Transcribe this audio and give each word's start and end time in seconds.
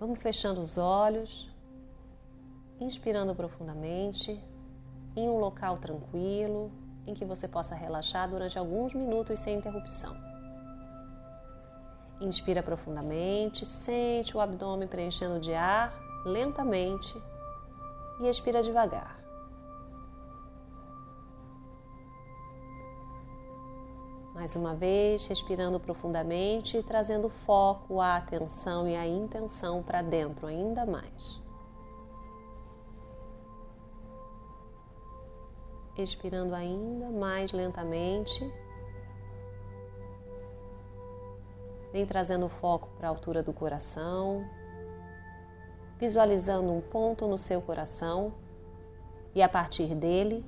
Vamos 0.00 0.18
fechando 0.18 0.62
os 0.62 0.78
olhos, 0.78 1.46
inspirando 2.80 3.34
profundamente, 3.34 4.42
em 5.14 5.28
um 5.28 5.36
local 5.36 5.76
tranquilo, 5.76 6.72
em 7.06 7.12
que 7.12 7.22
você 7.26 7.46
possa 7.46 7.74
relaxar 7.74 8.26
durante 8.26 8.58
alguns 8.58 8.94
minutos 8.94 9.38
sem 9.40 9.58
interrupção. 9.58 10.16
Inspira 12.18 12.62
profundamente, 12.62 13.66
sente 13.66 14.34
o 14.34 14.40
abdômen 14.40 14.88
preenchendo 14.88 15.38
de 15.38 15.52
ar 15.52 15.92
lentamente 16.24 17.14
e 18.22 18.26
expira 18.26 18.62
devagar. 18.62 19.19
Mais 24.34 24.54
uma 24.54 24.74
vez, 24.74 25.26
respirando 25.26 25.80
profundamente 25.80 26.78
e 26.78 26.82
trazendo 26.82 27.28
foco, 27.28 28.00
a 28.00 28.16
atenção 28.16 28.88
e 28.88 28.94
a 28.94 29.06
intenção 29.06 29.82
para 29.82 30.02
dentro 30.02 30.46
ainda 30.46 30.86
mais. 30.86 31.40
Expirando 35.96 36.54
ainda 36.54 37.10
mais 37.10 37.52
lentamente. 37.52 38.40
Vem 41.92 42.06
trazendo 42.06 42.46
o 42.46 42.48
foco 42.48 42.88
para 42.96 43.08
a 43.08 43.10
altura 43.10 43.42
do 43.42 43.52
coração, 43.52 44.48
visualizando 45.98 46.72
um 46.72 46.80
ponto 46.80 47.26
no 47.26 47.36
seu 47.36 47.60
coração 47.60 48.32
e 49.34 49.42
a 49.42 49.48
partir 49.48 49.92
dele 49.94 50.44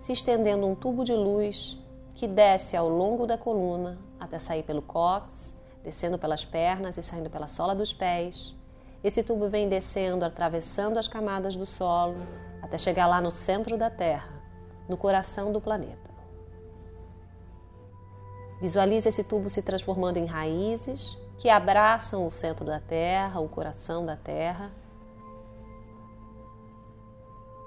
se 0.00 0.12
estendendo 0.12 0.66
um 0.66 0.74
tubo 0.74 1.04
de 1.04 1.14
luz 1.14 1.81
que 2.14 2.26
desce 2.26 2.76
ao 2.76 2.88
longo 2.88 3.26
da 3.26 3.38
coluna 3.38 3.98
até 4.18 4.38
sair 4.38 4.62
pelo 4.62 4.82
cox, 4.82 5.54
descendo 5.82 6.18
pelas 6.18 6.44
pernas 6.44 6.96
e 6.96 7.02
saindo 7.02 7.30
pela 7.30 7.46
sola 7.46 7.74
dos 7.74 7.92
pés. 7.92 8.54
Esse 9.02 9.22
tubo 9.22 9.48
vem 9.48 9.68
descendo, 9.68 10.24
atravessando 10.24 10.98
as 10.98 11.08
camadas 11.08 11.56
do 11.56 11.66
solo 11.66 12.16
até 12.62 12.78
chegar 12.78 13.06
lá 13.08 13.20
no 13.20 13.32
centro 13.32 13.76
da 13.76 13.90
Terra, 13.90 14.30
no 14.88 14.96
coração 14.96 15.52
do 15.52 15.60
planeta. 15.60 16.10
Visualize 18.60 19.08
esse 19.08 19.24
tubo 19.24 19.50
se 19.50 19.60
transformando 19.60 20.18
em 20.18 20.26
raízes 20.26 21.18
que 21.38 21.48
abraçam 21.48 22.24
o 22.24 22.30
centro 22.30 22.64
da 22.64 22.78
Terra, 22.78 23.40
o 23.40 23.48
coração 23.48 24.06
da 24.06 24.14
Terra, 24.14 24.70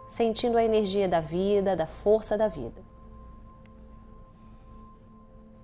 sentindo 0.08 0.58
a 0.58 0.64
energia 0.64 1.10
da 1.10 1.20
vida, 1.20 1.76
da 1.76 1.86
força 1.86 2.38
da 2.38 2.48
vida 2.48 2.85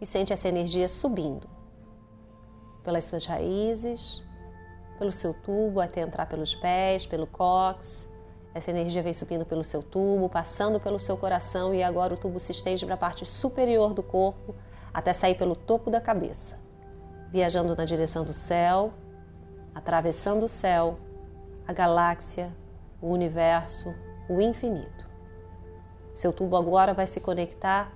e 0.01 0.05
sente 0.05 0.33
essa 0.33 0.49
energia 0.49 0.87
subindo 0.87 1.47
pelas 2.83 3.05
suas 3.05 3.25
raízes, 3.25 4.23
pelo 4.97 5.11
seu 5.11 5.33
tubo 5.33 5.79
até 5.79 6.01
entrar 6.01 6.25
pelos 6.25 6.55
pés, 6.55 7.05
pelo 7.05 7.27
cox. 7.27 8.09
Essa 8.53 8.71
energia 8.71 9.03
vem 9.03 9.13
subindo 9.13 9.45
pelo 9.45 9.63
seu 9.63 9.83
tubo, 9.83 10.27
passando 10.27 10.79
pelo 10.79 10.99
seu 10.99 11.15
coração 11.15 11.73
e 11.73 11.83
agora 11.83 12.15
o 12.15 12.17
tubo 12.17 12.39
se 12.39 12.51
estende 12.51 12.83
para 12.83 12.95
a 12.95 12.97
parte 12.97 13.25
superior 13.25 13.93
do 13.93 14.03
corpo 14.03 14.55
até 14.93 15.13
sair 15.13 15.35
pelo 15.35 15.55
topo 15.55 15.89
da 15.89 16.01
cabeça, 16.01 16.59
viajando 17.31 17.75
na 17.75 17.85
direção 17.85 18.25
do 18.25 18.33
céu, 18.33 18.91
atravessando 19.73 20.43
o 20.43 20.49
céu, 20.49 20.97
a 21.65 21.71
galáxia, 21.71 22.51
o 23.01 23.07
universo, 23.07 23.93
o 24.27 24.41
infinito. 24.41 25.09
Seu 26.13 26.33
tubo 26.33 26.57
agora 26.57 26.93
vai 26.93 27.07
se 27.07 27.21
conectar 27.21 27.93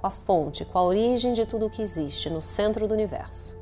com 0.00 0.06
a 0.06 0.10
fonte, 0.10 0.64
com 0.64 0.78
a 0.78 0.82
origem 0.82 1.32
de 1.32 1.44
tudo 1.44 1.66
o 1.66 1.70
que 1.70 1.82
existe 1.82 2.30
no 2.30 2.40
centro 2.40 2.86
do 2.86 2.94
universo. 2.94 3.56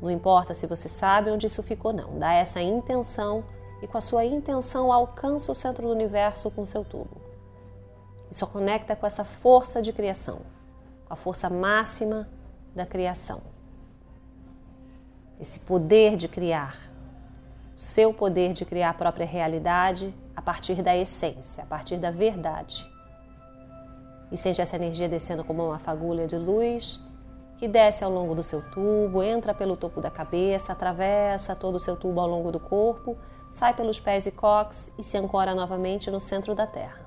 Não 0.00 0.10
importa 0.10 0.54
se 0.54 0.66
você 0.66 0.88
sabe 0.88 1.30
onde 1.30 1.46
isso 1.46 1.62
ficou, 1.62 1.92
não. 1.92 2.18
Dá 2.18 2.32
essa 2.32 2.60
intenção 2.60 3.44
e 3.82 3.86
com 3.86 3.98
a 3.98 4.00
sua 4.00 4.24
intenção 4.24 4.92
alcança 4.92 5.50
o 5.50 5.54
centro 5.54 5.88
do 5.88 5.92
universo 5.92 6.50
com 6.50 6.64
seu 6.64 6.84
tubo. 6.84 7.20
Isso 8.30 8.46
conecta 8.46 8.94
com 8.94 9.06
essa 9.06 9.24
força 9.24 9.82
de 9.82 9.92
criação, 9.92 10.40
com 11.06 11.14
a 11.14 11.16
força 11.16 11.50
máxima 11.50 12.28
da 12.74 12.86
criação. 12.86 13.40
Esse 15.40 15.60
poder 15.60 16.16
de 16.16 16.28
criar, 16.28 16.76
o 17.76 17.80
seu 17.80 18.12
poder 18.12 18.52
de 18.52 18.64
criar 18.64 18.90
a 18.90 18.94
própria 18.94 19.26
realidade 19.26 20.14
a 20.36 20.42
partir 20.42 20.82
da 20.82 20.96
essência, 20.96 21.62
a 21.62 21.66
partir 21.66 21.96
da 21.96 22.10
verdade 22.10 22.88
e 24.30 24.36
sente 24.36 24.60
essa 24.60 24.76
energia 24.76 25.08
descendo 25.08 25.44
como 25.44 25.64
uma 25.64 25.78
fagulha 25.78 26.26
de 26.26 26.36
luz 26.36 27.00
que 27.58 27.66
desce 27.66 28.04
ao 28.04 28.10
longo 28.10 28.36
do 28.36 28.42
seu 28.42 28.62
tubo, 28.70 29.20
entra 29.20 29.52
pelo 29.52 29.76
topo 29.76 30.00
da 30.00 30.10
cabeça, 30.10 30.72
atravessa 30.72 31.56
todo 31.56 31.74
o 31.74 31.80
seu 31.80 31.96
tubo 31.96 32.20
ao 32.20 32.28
longo 32.28 32.52
do 32.52 32.60
corpo, 32.60 33.18
sai 33.50 33.74
pelos 33.74 33.98
pés 33.98 34.26
e 34.26 34.30
cox 34.30 34.92
e 34.96 35.02
se 35.02 35.16
ancora 35.18 35.54
novamente 35.56 36.08
no 36.08 36.20
centro 36.20 36.54
da 36.54 36.66
Terra. 36.66 37.06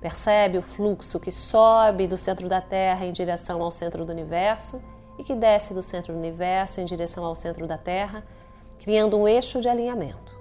Percebe 0.00 0.56
o 0.56 0.62
fluxo 0.62 1.20
que 1.20 1.30
sobe 1.30 2.06
do 2.06 2.16
centro 2.16 2.48
da 2.48 2.62
Terra 2.62 3.04
em 3.04 3.12
direção 3.12 3.62
ao 3.62 3.70
centro 3.70 4.04
do 4.04 4.12
universo 4.12 4.80
e 5.18 5.24
que 5.24 5.34
desce 5.34 5.74
do 5.74 5.82
centro 5.82 6.14
do 6.14 6.18
universo 6.18 6.80
em 6.80 6.84
direção 6.84 7.24
ao 7.24 7.36
centro 7.36 7.66
da 7.66 7.76
Terra, 7.76 8.24
criando 8.78 9.18
um 9.18 9.28
eixo 9.28 9.60
de 9.60 9.68
alinhamento. 9.68 10.35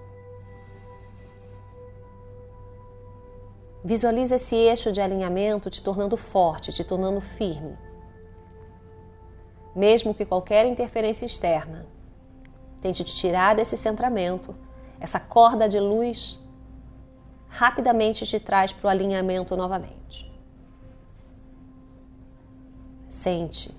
Visualize 3.85 4.33
esse 4.33 4.55
eixo 4.55 4.91
de 4.91 4.99
alinhamento 4.99 5.69
te 5.69 5.79
tornando 5.83 6.17
forte, 6.17 6.71
te 6.71 6.83
tornando 6.83 7.21
firme. 7.21 7.77
Mesmo 9.75 10.11
que 10.11 10.25
qualquer 10.25 10.65
interferência 10.65 11.27
externa 11.27 11.85
tente 12.81 13.03
te 13.03 13.15
tirar 13.15 13.55
desse 13.55 13.77
centramento, 13.77 14.55
essa 14.99 15.19
corda 15.19 15.69
de 15.69 15.79
luz 15.79 16.39
rapidamente 17.47 18.25
te 18.25 18.39
traz 18.39 18.73
para 18.73 18.87
o 18.87 18.89
alinhamento 18.89 19.55
novamente. 19.55 20.33
Sente 23.07 23.71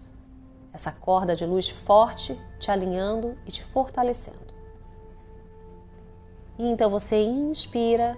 essa 0.72 0.92
corda 0.92 1.34
de 1.34 1.44
luz 1.44 1.68
forte 1.68 2.40
te 2.60 2.70
alinhando 2.70 3.36
e 3.44 3.50
te 3.50 3.64
fortalecendo. 3.64 4.54
E 6.56 6.64
então 6.64 6.88
você 6.88 7.24
inspira 7.24 8.16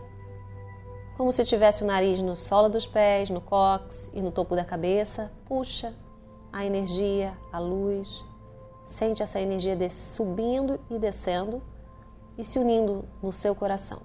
como 1.19 1.33
se 1.33 1.45
tivesse 1.45 1.83
o 1.83 1.87
nariz 1.87 2.23
no 2.23 2.37
solo 2.37 2.69
dos 2.69 2.87
pés, 2.87 3.29
no 3.29 3.41
cox 3.41 4.09
e 4.15 4.23
no 4.23 4.31
topo 4.31 4.55
da 4.55 4.65
cabeça. 4.65 5.33
Puxa 5.47 5.93
a 6.53 6.65
energia, 6.65 7.37
a 7.53 7.59
luz. 7.59 8.25
Sente 8.87 9.21
essa 9.21 9.41
energia 9.41 9.77
subindo 9.91 10.79
e 10.89 10.97
descendo 10.97 11.61
e 12.39 12.45
se 12.45 12.57
unindo 12.61 13.05
no 13.21 13.33
seu 13.33 13.53
coração. 13.53 14.01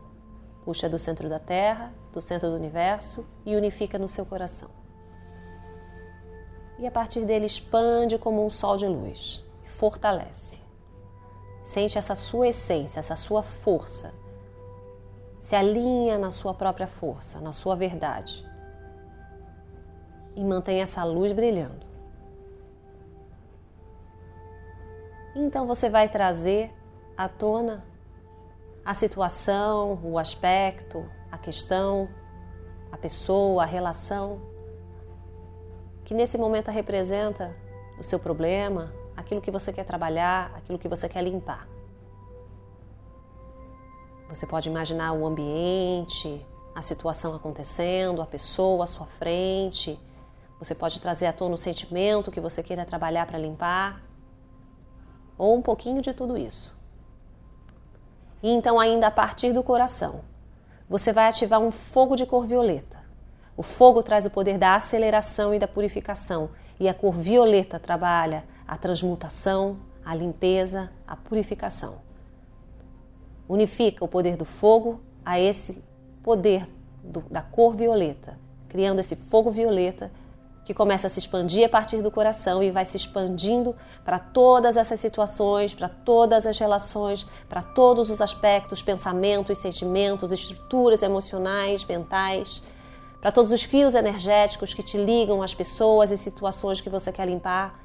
Puxa 0.66 0.90
do 0.90 0.97
centro 0.97 1.29
da 1.29 1.38
Terra, 1.38 1.94
do 2.12 2.19
centro 2.19 2.50
do 2.50 2.56
universo 2.56 3.24
e 3.45 3.56
unifica 3.56 4.00
no 4.00 4.07
seu 4.07 4.25
coração. 4.25 4.69
E 6.80 6.88
a 6.88 6.91
partir 6.91 7.25
dele 7.25 7.45
expande 7.45 8.18
como 8.18 8.44
um 8.44 8.50
sol 8.50 8.75
de 8.75 8.88
luz, 8.88 9.45
fortalece. 9.78 10.57
Sente 11.63 11.95
essa 11.95 12.16
sua 12.16 12.47
essência, 12.47 13.00
essa 13.00 13.16
sua 13.16 13.44
força 13.44 14.23
se 15.44 15.58
alinha 15.58 16.18
na 16.18 16.31
sua 16.31 16.54
própria 16.54 16.88
força, 16.88 17.42
na 17.42 17.52
sua 17.52 17.76
verdade. 17.76 18.50
E 20.38 20.44
mantém 20.44 20.81
essa 20.81 21.04
luz 21.04 21.34
brilhando. 21.34 21.86
Então 25.36 25.68
você 25.68 25.90
vai 25.90 26.08
trazer 26.08 26.72
à 27.18 27.28
tona 27.28 27.84
a 28.86 28.94
situação, 28.94 30.00
o 30.02 30.18
aspecto, 30.18 31.06
a 31.30 31.38
questão, 31.38 32.08
a 32.90 32.98
pessoa, 32.98 33.64
a 33.64 33.66
relação 33.66 34.40
que 36.06 36.13
nesse 36.13 36.38
momento 36.38 36.72
representa 36.72 37.54
o 38.00 38.04
seu 38.04 38.18
problema, 38.18 38.94
aquilo 39.16 39.42
que 39.42 39.51
você 39.51 39.74
quer 39.74 39.84
trabalhar, 39.84 40.54
aquilo 40.56 40.80
que 40.80 40.88
você 40.88 41.10
quer 41.10 41.22
limpar. 41.22 41.73
Você 44.33 44.47
pode 44.47 44.68
imaginar 44.68 45.13
o 45.13 45.27
ambiente, 45.27 46.44
a 46.74 46.81
situação 46.81 47.35
acontecendo, 47.35 48.19
a 48.19 48.25
pessoa 48.25 48.85
à 48.85 48.88
sua 48.88 49.06
frente. 49.06 50.00
Você 50.57 50.74
pode 50.74 51.00
trazer 51.00 51.27
à 51.27 51.33
tona 51.33 51.53
o 51.53 51.57
sentimento 51.57 52.31
que 52.31 52.41
você 52.41 52.63
queira 52.63 52.83
trabalhar 52.83 53.27
para 53.27 53.38
limpar. 53.38 54.01
Ou 55.38 55.56
um 55.56 55.62
pouquinho 55.62 56.01
de 56.01 56.15
tudo 56.15 56.35
isso. 56.35 56.75
E 58.41 58.50
então, 58.50 58.80
ainda 58.80 59.06
a 59.06 59.12
partir 59.12 59.53
do 59.53 59.62
coração, 59.62 60.21
você 60.89 61.13
vai 61.13 61.27
ativar 61.27 61.59
um 61.59 61.69
fogo 61.69 62.15
de 62.15 62.25
cor 62.25 62.47
violeta. 62.47 63.03
O 63.56 63.62
fogo 63.62 64.01
traz 64.01 64.25
o 64.25 64.31
poder 64.31 64.57
da 64.57 64.74
aceleração 64.74 65.53
e 65.53 65.59
da 65.59 65.68
purificação, 65.68 66.50
e 66.80 66.89
a 66.89 66.94
cor 66.94 67.13
violeta 67.13 67.80
trabalha 67.80 68.45
a 68.68 68.75
transmutação, 68.77 69.77
a 70.03 70.15
limpeza, 70.15 70.91
a 71.07 71.15
purificação 71.15 72.12
unifica 73.48 74.04
o 74.04 74.07
poder 74.07 74.36
do 74.36 74.45
fogo 74.45 75.01
a 75.25 75.40
esse 75.40 75.81
poder 76.22 76.68
do, 77.04 77.22
da 77.30 77.42
cor 77.42 77.75
violeta, 77.75 78.38
criando 78.69 79.00
esse 79.00 79.16
fogo 79.16 79.51
violeta 79.51 80.12
que 80.66 80.74
começa 80.74 81.07
a 81.07 81.10
se 81.10 81.19
expandir 81.19 81.66
a 81.66 81.69
partir 81.69 82.01
do 82.01 82.10
coração 82.10 82.63
e 82.63 82.72
vai 82.72 82.86
se 82.86 82.95
expandindo 82.95 83.75
para 84.06 84.18
todas 84.18 84.78
essas 84.78 85.00
situações, 85.00 85.74
para 85.74 85.90
todas 85.90 86.45
as 86.45 86.57
relações, 86.57 87.28
para 87.50 87.62
todos 87.62 88.10
os 88.10 88.22
aspectos, 88.22 88.81
pensamentos, 88.81 89.57
sentimentos, 89.57 90.31
estruturas 90.31 91.04
emocionais, 91.04 91.84
mentais, 91.84 92.63
para 93.19 93.31
todos 93.31 93.51
os 93.51 93.62
fios 93.62 93.94
energéticos 93.94 94.74
que 94.74 94.81
te 94.81 94.98
ligam 94.98 95.42
às 95.42 95.54
pessoas 95.54 96.12
e 96.12 96.18
situações 96.18 96.80
que 96.80 96.90
você 96.90 97.12
quer 97.12 97.28
limpar. 97.28 97.80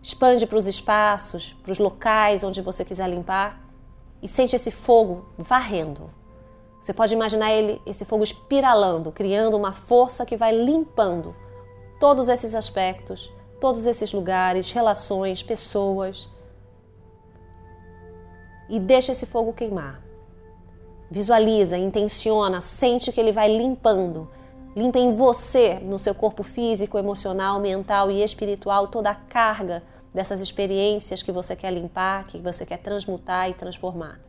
Expande 0.00 0.46
para 0.46 0.58
os 0.58 0.66
espaços, 0.66 1.52
para 1.64 1.72
os 1.72 1.78
locais 1.78 2.44
onde 2.44 2.60
você 2.60 2.84
quiser 2.84 3.08
limpar 3.08 3.71
e 4.22 4.28
sente 4.28 4.54
esse 4.54 4.70
fogo 4.70 5.26
varrendo. 5.36 6.08
Você 6.80 6.92
pode 6.92 7.14
imaginar 7.14 7.52
ele, 7.52 7.80
esse 7.84 8.04
fogo 8.04 8.24
espiralando, 8.24 9.12
criando 9.12 9.56
uma 9.56 9.72
força 9.72 10.24
que 10.24 10.36
vai 10.36 10.52
limpando 10.52 11.34
todos 12.00 12.28
esses 12.28 12.54
aspectos, 12.54 13.30
todos 13.60 13.86
esses 13.86 14.12
lugares, 14.12 14.70
relações, 14.72 15.42
pessoas. 15.42 16.28
E 18.68 18.80
deixa 18.80 19.12
esse 19.12 19.26
fogo 19.26 19.52
queimar. 19.52 20.02
Visualiza, 21.10 21.76
intenciona, 21.76 22.60
sente 22.60 23.12
que 23.12 23.20
ele 23.20 23.32
vai 23.32 23.48
limpando. 23.54 24.28
Limpa 24.74 24.98
em 24.98 25.12
você, 25.12 25.74
no 25.74 25.98
seu 25.98 26.14
corpo 26.14 26.42
físico, 26.42 26.98
emocional, 26.98 27.60
mental 27.60 28.10
e 28.10 28.22
espiritual, 28.24 28.88
toda 28.88 29.10
a 29.10 29.14
carga 29.14 29.82
dessas 30.12 30.40
experiências 30.40 31.22
que 31.22 31.32
você 31.32 31.56
quer 31.56 31.72
limpar, 31.72 32.24
que 32.24 32.38
você 32.38 32.66
quer 32.66 32.78
transmutar 32.78 33.48
e 33.48 33.54
transformar. 33.54 34.20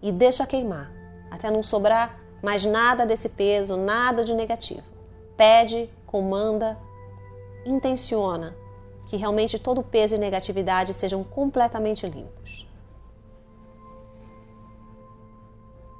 E 0.00 0.12
deixa 0.12 0.46
queimar, 0.46 0.90
até 1.30 1.50
não 1.50 1.62
sobrar 1.62 2.18
mais 2.42 2.64
nada 2.64 3.04
desse 3.04 3.28
peso, 3.28 3.76
nada 3.76 4.24
de 4.24 4.32
negativo 4.34 4.98
pede, 5.38 5.88
comanda, 6.04 6.76
intenciona 7.64 8.56
que 9.08 9.16
realmente 9.16 9.58
todo 9.58 9.82
peso 9.82 10.16
e 10.16 10.18
negatividade 10.18 10.92
sejam 10.92 11.22
completamente 11.22 12.06
limpos. 12.06 12.67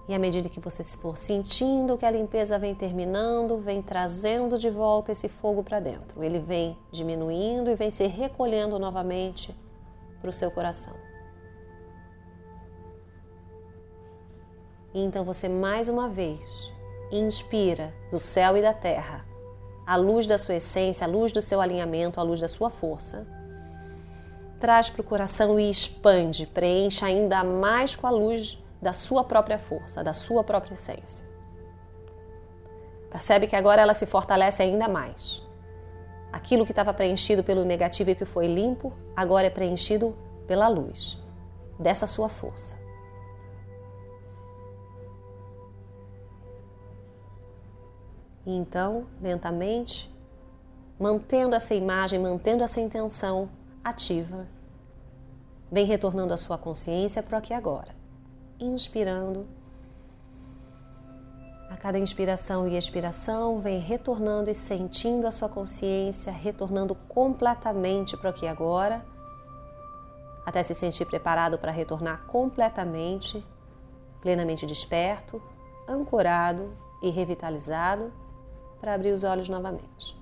E 0.08 0.14
à 0.14 0.18
medida 0.18 0.48
que 0.48 0.58
você 0.58 0.82
for 0.82 1.18
sentindo 1.18 1.98
que 1.98 2.06
a 2.06 2.10
limpeza 2.10 2.58
vem 2.58 2.74
terminando, 2.74 3.58
vem 3.58 3.82
trazendo 3.82 4.58
de 4.58 4.70
volta 4.70 5.12
esse 5.12 5.28
fogo 5.28 5.62
para 5.62 5.80
dentro. 5.80 6.24
Ele 6.24 6.38
vem 6.38 6.78
diminuindo 6.90 7.70
e 7.70 7.74
vem 7.74 7.90
se 7.90 8.06
recolhendo 8.06 8.78
novamente 8.78 9.54
para 10.18 10.30
o 10.30 10.32
seu 10.32 10.50
coração. 10.50 10.96
Então 14.94 15.24
você 15.24 15.46
mais 15.46 15.90
uma 15.90 16.08
vez 16.08 16.40
inspira 17.12 17.92
do 18.10 18.18
céu 18.18 18.56
e 18.56 18.62
da 18.62 18.72
terra 18.72 19.26
a 19.86 19.96
luz 19.96 20.26
da 20.26 20.36
sua 20.36 20.56
essência, 20.56 21.06
a 21.06 21.10
luz 21.10 21.32
do 21.32 21.40
seu 21.40 21.60
alinhamento, 21.60 22.20
a 22.20 22.22
luz 22.22 22.40
da 22.40 22.48
sua 22.48 22.68
força. 22.68 23.26
Traz 24.60 24.90
para 24.90 25.00
o 25.00 25.04
coração 25.04 25.58
e 25.58 25.70
expande, 25.70 26.46
preenche 26.46 27.04
ainda 27.04 27.42
mais 27.44 27.96
com 27.96 28.06
a 28.06 28.10
luz 28.10 28.62
da 28.80 28.92
sua 28.92 29.24
própria 29.24 29.58
força, 29.58 30.02
da 30.02 30.12
sua 30.12 30.44
própria 30.44 30.74
essência. 30.74 31.26
Percebe 33.10 33.46
que 33.46 33.56
agora 33.56 33.82
ela 33.82 33.94
se 33.94 34.06
fortalece 34.06 34.62
ainda 34.62 34.88
mais. 34.88 35.42
Aquilo 36.30 36.64
que 36.64 36.72
estava 36.72 36.92
preenchido 36.92 37.42
pelo 37.42 37.64
negativo 37.64 38.10
e 38.10 38.14
que 38.14 38.24
foi 38.24 38.46
limpo, 38.46 38.92
agora 39.16 39.46
é 39.46 39.50
preenchido 39.50 40.16
pela 40.46 40.68
luz 40.68 41.22
dessa 41.78 42.06
sua 42.06 42.28
força. 42.28 42.76
E 48.44 48.50
então, 48.50 49.06
lentamente, 49.20 50.10
mantendo 50.98 51.54
essa 51.54 51.74
imagem, 51.74 52.18
mantendo 52.18 52.64
essa 52.64 52.80
intenção 52.80 53.48
ativa, 53.84 54.46
vem 55.70 55.86
retornando 55.86 56.32
a 56.32 56.36
sua 56.36 56.58
consciência 56.58 57.22
para 57.22 57.36
o 57.36 57.38
aqui 57.38 57.52
agora. 57.52 57.97
Inspirando. 58.60 59.46
A 61.70 61.76
cada 61.76 61.96
inspiração 61.96 62.66
e 62.66 62.76
expiração, 62.76 63.60
vem 63.60 63.78
retornando 63.78 64.50
e 64.50 64.54
sentindo 64.54 65.28
a 65.28 65.30
sua 65.30 65.48
consciência, 65.48 66.32
retornando 66.32 66.92
completamente 67.08 68.16
para 68.16 68.26
o 68.26 68.30
aqui 68.30 68.46
e 68.46 68.48
agora, 68.48 69.06
até 70.44 70.60
se 70.64 70.74
sentir 70.74 71.04
preparado 71.04 71.56
para 71.56 71.70
retornar 71.70 72.26
completamente, 72.26 73.46
plenamente 74.20 74.66
desperto, 74.66 75.40
ancorado 75.86 76.72
e 77.00 77.10
revitalizado 77.10 78.12
para 78.80 78.92
abrir 78.92 79.12
os 79.12 79.22
olhos 79.22 79.48
novamente. 79.48 80.17